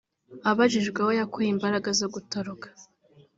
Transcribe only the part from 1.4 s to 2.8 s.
imbaraga zo gutoroka